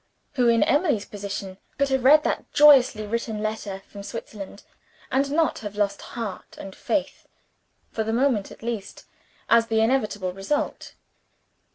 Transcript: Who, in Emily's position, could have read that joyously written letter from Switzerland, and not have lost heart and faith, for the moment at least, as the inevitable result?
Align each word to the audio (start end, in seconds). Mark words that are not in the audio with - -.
Who, 0.33 0.47
in 0.49 0.63
Emily's 0.63 1.05
position, 1.05 1.59
could 1.77 1.89
have 1.89 2.03
read 2.03 2.23
that 2.23 2.51
joyously 2.53 3.05
written 3.05 3.43
letter 3.43 3.83
from 3.87 4.01
Switzerland, 4.01 4.63
and 5.11 5.29
not 5.31 5.59
have 5.59 5.75
lost 5.75 6.01
heart 6.17 6.57
and 6.57 6.75
faith, 6.75 7.27
for 7.91 8.03
the 8.03 8.11
moment 8.11 8.49
at 8.49 8.63
least, 8.63 9.05
as 9.47 9.67
the 9.67 9.79
inevitable 9.79 10.33
result? 10.33 10.95